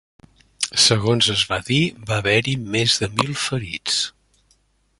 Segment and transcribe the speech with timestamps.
[0.83, 1.77] Segons es va dir,
[2.11, 4.01] va haver-hi més de mil ferits.